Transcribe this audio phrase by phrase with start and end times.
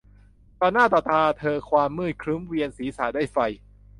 [0.59, 3.37] ต่อหน้าต่อตาเธอความมืดครึ้มเวียนศีรษะด้วยไฟ